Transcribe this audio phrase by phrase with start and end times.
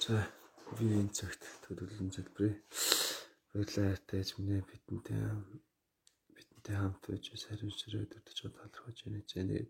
[0.00, 0.16] За
[0.80, 2.56] би энэ цагт төлөвлөн залбирая.
[3.52, 5.20] Баярлалаа эзэмнээ бидэнтэй
[6.32, 9.20] бидэнтэй хамт байж саримсрээ дутаж талархаж байна.
[9.28, 9.68] Зэнээд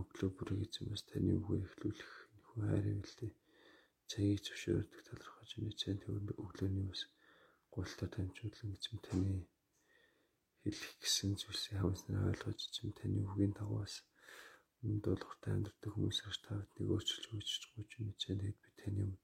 [0.00, 3.32] өглөө бүрийг эзэмээс таны үгээр эхлүүлэх нөхөө хайрын үлдээ
[4.08, 6.00] цагийг зөвшөөрдөг талархаж байна.
[6.00, 7.02] Төвөнд өглөөний бас
[7.76, 9.44] гуйлтаа дамжуулан эзэм таны
[10.64, 13.52] хэлэх гэсэн зүйлсийг хамснаа ойлгож эзэм таны үгийн
[14.84, 19.22] дагаваас дуулууртай амьдрэх хүмүүс аж та биднийг өөрчилж өгч гүйж мэдсэн тэгээд би таны өмнө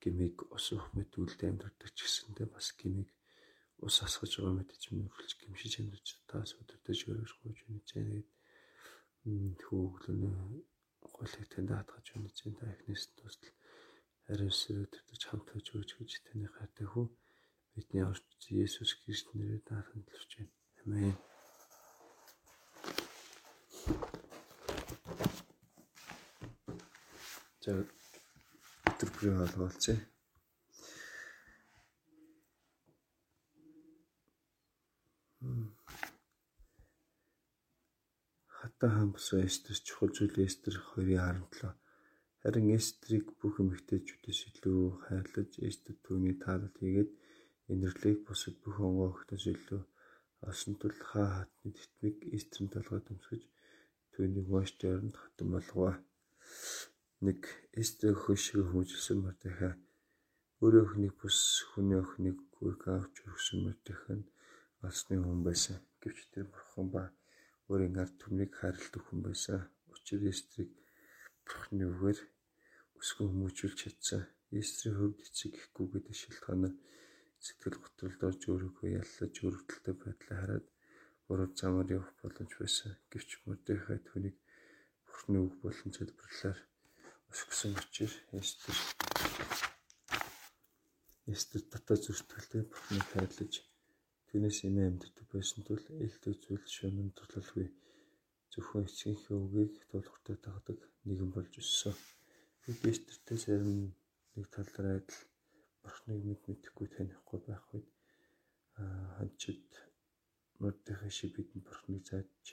[0.00, 3.08] гимиг ус уух мэт үлдээ амьдрэх ч гэсэндээ бас гимиг
[3.84, 10.32] ус асгаж байгаа мэт чинь үргэлж гимшиж амьдарч таас өдөртөж өрөж гүйж мэдсэн тэгээд хөөглөнө
[11.16, 13.54] голыг танд хатгаж мэдсэн та эхнээс тусдал
[14.32, 17.06] ариун сүрэ өдөртөж хамт байж өгч гэж таны хайртай хүү
[17.74, 20.54] бидний орч Есүс Христ нэрээр даатан төлөвч байна.
[20.82, 21.16] Амен.
[27.68, 29.96] Өдөр бүрийн олголцъя.
[38.58, 41.76] Хатан хаан босоо Эстерс чухал зүйл Эстер 2:17.
[42.40, 47.10] Харин Эстрийг бүх эмэгтэйчүүдээс илүү хайрлаж Эстер түүний таалал хийгээд
[47.72, 49.82] инэрлийг бусад бүх онгоо охтоос илүү
[50.48, 53.42] олсон тул хаа хатны тэтмийг Эстерийн толгойд өмсгөж
[54.12, 55.92] түүнийг маш дөрөнд хатан болгоо
[57.26, 57.40] нэг
[57.80, 59.74] эстэ хөшиг хүмүүжсэн Мордехай
[60.62, 61.38] өөрөө өхнийг бүс
[61.70, 64.30] хүний өхнийг гүрг авч өргсөн Мордехай нь
[64.86, 65.78] алсны хүн байсан.
[66.02, 67.02] Гэвч тэр бурхан ба
[67.70, 69.66] өөрийн ард түмнийг хайрладаг хүн байсан.
[69.90, 70.70] Учир эстрийг
[71.42, 72.18] бурханы үгээр
[72.98, 74.22] өсгөн хүмүүжүүлж чадсан.
[74.60, 76.74] Эстрийн хөвд эцэг ихгүй гэдэг шалтгаанаар
[77.44, 80.66] сэтгэл готролд орж өөрийгөө яллаж өрөвдөлтөй байдлаа хараад
[81.26, 82.94] буруу замаар явах боломж байсан.
[83.10, 84.36] Гэвч Мордехай түүнийг
[85.06, 86.58] бурханы үг болон залбирлаар
[87.58, 88.76] өсгсөн учраас Эстер
[91.26, 93.54] Эстер дотоод зүртгэлтэй Бурхныг хайрлаж
[94.30, 97.66] түүнээс эмээ амьддаг байсан тул ээлтэй зүйл шөнөн турлалгүй
[98.54, 101.98] зөвхөн эцгийнхээ үгийг тулгуртай тагдаг нэгэн болж өссөн.
[102.62, 103.90] Бид Эстертэй зарим
[104.38, 105.20] нэг талаар адил
[105.82, 107.90] Бурхныг мэд мэдэхгүй танихгүй байх үед
[109.18, 109.66] ханчид
[110.62, 112.46] Мордехай шиг бидэнд Бурхныг зааж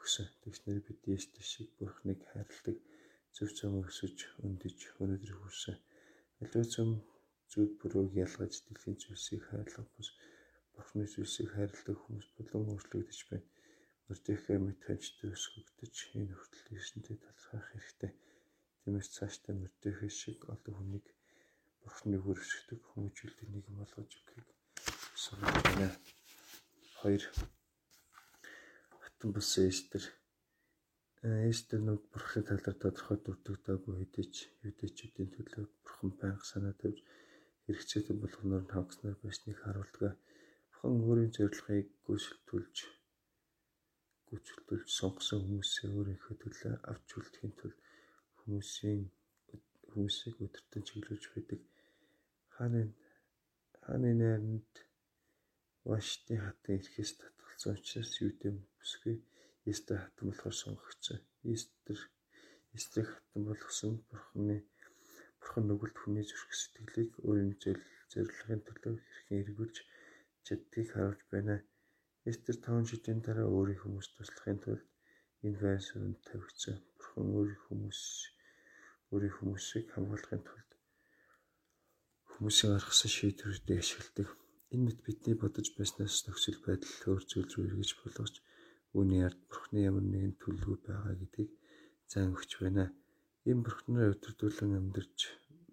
[0.00, 0.26] өгсөн.
[0.40, 2.80] Тэгснээр бид Эстер шиг Бурхныг хайрладаг
[3.34, 5.76] зөв зам өсөж өндөж өнөөдрийг хүрсэн.
[6.40, 6.90] Аливаа зам
[7.52, 10.08] зүг бүрөөг ялгаж дэлхийн зүйлсийг хайрлах бус
[10.74, 13.48] Бурхны зүйлсийг хайрладаг хүмүүс болон өөрчлөгдөж байна.
[14.06, 18.12] Мөрдөхөө мэд ханчтай өсгөгдөж энэ хүртэл ирсэнтэй талархах хэрэгтэй.
[18.80, 21.06] Тиймээс цаашдаа мөрдөхөө шиг олон хүнийг
[21.82, 24.48] Бурхны хүршигдэг хүмүүжүүлдэг нэг юм болгож өгөхийг
[25.22, 25.88] сургаж байна.
[27.02, 27.26] 2
[29.02, 30.02] Хатан бус эстер
[31.18, 37.02] Эстэнүүд бурхны талаар тодорхой дурддагдаагүй хэдий ч юудэчүүдийн төлөө бурхан байнга санаа тавьж
[37.66, 40.14] хэрэгцээтэй болгоноор нь хавгаснаар байсныг харуулдаг.
[40.70, 42.76] Бурхан өөрийн зорилгыг гүйцэлдүүлж
[44.30, 47.78] гүйцэлдүүлж сонгосон хүмүүсээ өөрийнхөө төлөө авч үлдэхийн тулд
[48.38, 49.02] хүмүүсийн
[49.90, 51.60] хүмүүсийг өдөртөн чиглүүлж байдаг.
[52.54, 52.82] Хааны
[53.82, 54.72] хааны найранд
[55.82, 59.16] Вашны хатан ирэхээс татгалзсан учраас юудэм бүсгүй
[59.70, 61.20] Эстер хатан болохоор сонгогдсон.
[61.54, 61.98] Эстер
[62.76, 64.56] Эстрийг хатан болгосон бурхны
[65.40, 67.52] бурхан нүгэлт хүний зүрх сэтгэлийг өөрийн
[68.12, 69.76] зорилгын төлөө хэрхэн эргүүлж
[70.46, 71.56] чаддгийг харуулж байна.
[72.30, 74.84] Эстер 5 жилийн дараа өөрийн хүмүүст туслахын тулд
[75.44, 76.76] энэ байр суурьнд тавигдсан.
[76.98, 78.00] Бурхан өөрийн хүмүүс
[79.12, 80.70] өөрийн хүмүүсийг хамгаалахын тулд
[82.32, 84.28] хүмүүсийн гаргасан шийдвэрүүдийг ашигладаг.
[84.72, 88.34] Энэ мэт бидний бодож байснаас нөхцөл байдал өөр зүйл рүү эргэж болгож
[88.96, 91.50] Үүний ард Бурхны ямар нэгэн төлөв байгаа гэдгийг
[92.10, 92.84] зан өгч байна.
[93.48, 95.18] Ийм Бурхнаар өдөрдүүлэн амьдарч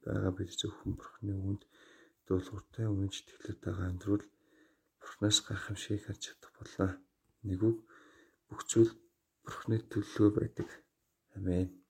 [0.03, 1.63] байгаа бид зөвхөн Бурхны үгэнд
[2.27, 4.25] дуулууртай үнэн сэтгэлээр байгаа амьдрал
[4.99, 6.87] Бурхнаас гайхамшиг харж чадах болно.
[7.47, 7.77] Нэгүг
[8.47, 8.91] бүх зүйл
[9.45, 10.69] Бурхны төлөө байдаг.
[11.35, 11.84] Амен.